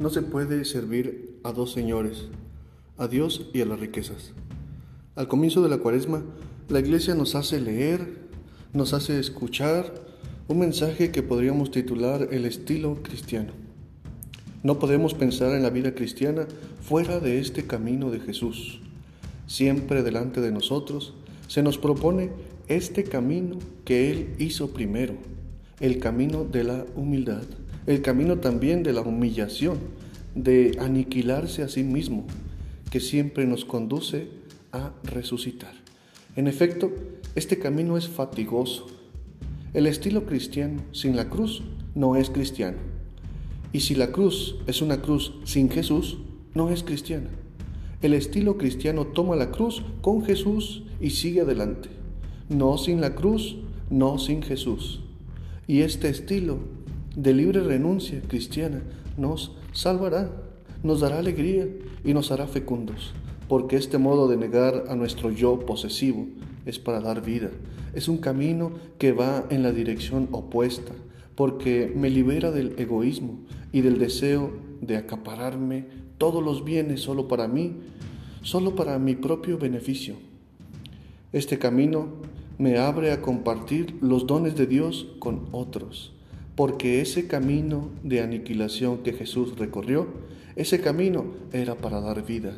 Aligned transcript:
No 0.00 0.08
se 0.08 0.22
puede 0.22 0.64
servir 0.64 1.38
a 1.44 1.52
dos 1.52 1.72
señores, 1.72 2.28
a 2.96 3.06
Dios 3.06 3.50
y 3.52 3.60
a 3.60 3.66
las 3.66 3.78
riquezas. 3.78 4.32
Al 5.14 5.28
comienzo 5.28 5.62
de 5.62 5.68
la 5.68 5.76
cuaresma, 5.76 6.22
la 6.70 6.80
iglesia 6.80 7.14
nos 7.14 7.34
hace 7.34 7.60
leer, 7.60 8.16
nos 8.72 8.94
hace 8.94 9.20
escuchar 9.20 9.92
un 10.48 10.60
mensaje 10.60 11.10
que 11.10 11.22
podríamos 11.22 11.70
titular 11.70 12.28
el 12.30 12.46
estilo 12.46 13.02
cristiano. 13.02 13.52
No 14.62 14.78
podemos 14.78 15.12
pensar 15.12 15.54
en 15.54 15.62
la 15.62 15.68
vida 15.68 15.94
cristiana 15.94 16.46
fuera 16.80 17.20
de 17.20 17.38
este 17.38 17.66
camino 17.66 18.10
de 18.10 18.20
Jesús. 18.20 18.80
Siempre 19.46 20.02
delante 20.02 20.40
de 20.40 20.50
nosotros 20.50 21.12
se 21.46 21.62
nos 21.62 21.76
propone 21.76 22.30
este 22.68 23.04
camino 23.04 23.58
que 23.84 24.10
Él 24.10 24.34
hizo 24.38 24.70
primero, 24.70 25.12
el 25.78 25.98
camino 25.98 26.44
de 26.44 26.64
la 26.64 26.86
humildad 26.96 27.44
el 27.86 28.02
camino 28.02 28.38
también 28.38 28.82
de 28.82 28.92
la 28.92 29.00
humillación, 29.00 29.78
de 30.34 30.76
aniquilarse 30.80 31.62
a 31.62 31.68
sí 31.68 31.82
mismo, 31.82 32.26
que 32.90 33.00
siempre 33.00 33.46
nos 33.46 33.64
conduce 33.64 34.28
a 34.72 34.92
resucitar. 35.04 35.72
En 36.36 36.46
efecto, 36.46 36.92
este 37.34 37.58
camino 37.58 37.96
es 37.96 38.08
fatigoso. 38.08 38.86
El 39.72 39.86
estilo 39.86 40.26
cristiano 40.26 40.82
sin 40.92 41.16
la 41.16 41.28
cruz 41.28 41.62
no 41.94 42.16
es 42.16 42.30
cristiano. 42.30 42.78
Y 43.72 43.80
si 43.80 43.94
la 43.94 44.10
cruz 44.10 44.56
es 44.66 44.82
una 44.82 45.00
cruz 45.00 45.32
sin 45.44 45.70
Jesús, 45.70 46.18
no 46.54 46.70
es 46.70 46.82
cristiana. 46.82 47.30
El 48.02 48.14
estilo 48.14 48.56
cristiano 48.58 49.06
toma 49.06 49.36
la 49.36 49.50
cruz 49.50 49.82
con 50.00 50.24
Jesús 50.24 50.82
y 51.00 51.10
sigue 51.10 51.42
adelante. 51.42 51.88
No 52.48 52.78
sin 52.78 53.00
la 53.00 53.14
cruz, 53.14 53.56
no 53.90 54.18
sin 54.18 54.42
Jesús. 54.42 55.00
Y 55.66 55.82
este 55.82 56.08
estilo 56.08 56.58
de 57.22 57.34
libre 57.34 57.60
renuncia 57.60 58.22
cristiana 58.26 58.82
nos 59.18 59.52
salvará, 59.72 60.30
nos 60.82 61.00
dará 61.00 61.18
alegría 61.18 61.68
y 62.02 62.14
nos 62.14 62.32
hará 62.32 62.46
fecundos, 62.46 63.12
porque 63.46 63.76
este 63.76 63.98
modo 63.98 64.26
de 64.26 64.38
negar 64.38 64.84
a 64.88 64.96
nuestro 64.96 65.30
yo 65.30 65.60
posesivo 65.60 66.26
es 66.64 66.78
para 66.78 67.00
dar 67.00 67.22
vida. 67.22 67.50
Es 67.94 68.08
un 68.08 68.16
camino 68.16 68.72
que 68.96 69.12
va 69.12 69.44
en 69.50 69.62
la 69.62 69.70
dirección 69.70 70.28
opuesta, 70.32 70.92
porque 71.34 71.92
me 71.94 72.08
libera 72.08 72.52
del 72.52 72.74
egoísmo 72.78 73.40
y 73.70 73.82
del 73.82 73.98
deseo 73.98 74.52
de 74.80 74.96
acapararme 74.96 75.88
todos 76.16 76.42
los 76.42 76.64
bienes 76.64 77.02
solo 77.02 77.28
para 77.28 77.48
mí, 77.48 77.76
solo 78.40 78.74
para 78.74 78.98
mi 78.98 79.14
propio 79.14 79.58
beneficio. 79.58 80.14
Este 81.34 81.58
camino 81.58 82.08
me 82.56 82.78
abre 82.78 83.12
a 83.12 83.20
compartir 83.20 83.98
los 84.00 84.26
dones 84.26 84.56
de 84.56 84.66
Dios 84.66 85.06
con 85.18 85.48
otros 85.52 86.14
porque 86.60 87.00
ese 87.00 87.26
camino 87.26 87.88
de 88.02 88.20
aniquilación 88.20 88.98
que 88.98 89.14
Jesús 89.14 89.58
recorrió, 89.58 90.08
ese 90.56 90.82
camino 90.82 91.24
era 91.52 91.74
para 91.74 92.02
dar 92.02 92.22
vida. 92.26 92.54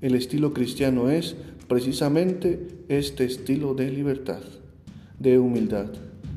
El 0.00 0.14
estilo 0.14 0.52
cristiano 0.54 1.10
es 1.10 1.34
precisamente 1.66 2.68
este 2.86 3.24
estilo 3.24 3.74
de 3.74 3.90
libertad, 3.90 4.42
de 5.18 5.40
humildad, 5.40 5.86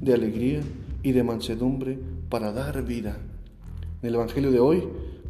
de 0.00 0.12
alegría 0.12 0.60
y 1.04 1.12
de 1.12 1.22
mansedumbre 1.22 2.00
para 2.28 2.50
dar 2.50 2.84
vida. 2.84 3.16
En 4.02 4.08
el 4.08 4.16
Evangelio 4.16 4.50
de 4.50 4.58
hoy 4.58 4.82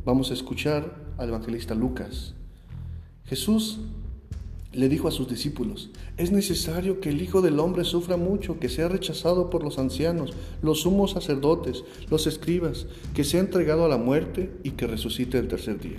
vamos 0.06 0.30
a 0.30 0.34
escuchar 0.34 0.96
al 1.19 1.28
evangelista 1.28 1.74
Lucas. 1.74 2.33
Jesús 3.27 3.80
le 4.72 4.88
dijo 4.88 5.08
a 5.08 5.11
sus 5.11 5.28
discípulos, 5.28 5.91
es 6.19 6.30
necesario 6.30 7.00
que 7.00 7.08
el 7.08 7.22
Hijo 7.22 7.41
del 7.41 7.58
Hombre 7.58 7.84
sufra 7.84 8.16
mucho, 8.16 8.58
que 8.58 8.69
sea 8.69 8.88
rechazado 8.88 9.48
por 9.48 9.64
los 9.64 9.78
ancianos, 9.78 10.34
los 10.62 10.83
sumos 10.83 11.12
sacerdotes, 11.12 11.84
los 12.11 12.27
escribas, 12.27 12.86
que 13.14 13.24
sea 13.24 13.41
entregado 13.41 13.84
a 13.84 13.89
la 13.89 13.96
muerte 13.96 14.50
y 14.62 14.72
que 14.72 14.86
resucite 14.86 15.39
el 15.39 15.48
tercer 15.48 15.80
día. 15.80 15.98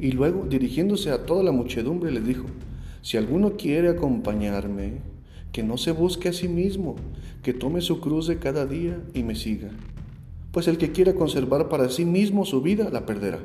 Y 0.00 0.12
luego, 0.12 0.46
dirigiéndose 0.48 1.10
a 1.10 1.26
toda 1.26 1.42
la 1.44 1.52
muchedumbre, 1.52 2.10
les 2.10 2.26
dijo, 2.26 2.46
si 3.02 3.16
alguno 3.16 3.56
quiere 3.56 3.88
acompañarme, 3.88 4.98
que 5.52 5.62
no 5.62 5.76
se 5.76 5.92
busque 5.92 6.28
a 6.28 6.32
sí 6.32 6.48
mismo, 6.48 6.96
que 7.42 7.54
tome 7.54 7.80
su 7.80 8.00
cruz 8.00 8.26
de 8.26 8.38
cada 8.38 8.66
día 8.66 9.00
y 9.14 9.22
me 9.22 9.34
siga. 9.34 9.70
Pues 10.52 10.68
el 10.68 10.78
que 10.78 10.92
quiera 10.92 11.14
conservar 11.14 11.68
para 11.68 11.88
sí 11.88 12.04
mismo 12.04 12.44
su 12.44 12.62
vida, 12.62 12.90
la 12.90 13.06
perderá, 13.06 13.38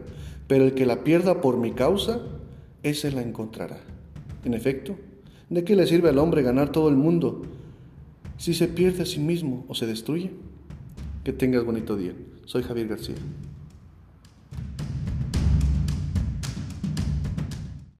pero 0.47 0.65
el 0.65 0.73
que 0.73 0.85
la 0.85 1.03
pierda 1.03 1.41
por 1.41 1.57
mi 1.57 1.71
causa, 1.71 2.21
ese 2.83 3.11
la 3.11 3.21
encontrará. 3.21 3.79
En 4.45 4.53
efecto, 4.53 4.95
¿de 5.49 5.63
qué 5.63 5.75
le 5.75 5.87
sirve 5.87 6.09
al 6.09 6.19
hombre 6.19 6.43
ganar 6.43 6.71
todo 6.71 6.87
el 6.87 6.95
mundo 6.95 7.41
si 8.37 8.53
se 8.53 8.67
pierde 8.67 9.03
a 9.03 9.05
sí 9.05 9.19
mismo 9.19 9.65
o 9.67 9.73
se 9.73 9.87
destruye? 9.87 10.31
Que 11.23 11.33
tengas 11.33 11.65
bonito 11.65 11.97
día. 11.97 12.13
Soy 12.45 12.61
Javier 12.61 12.87
García. 12.87 13.15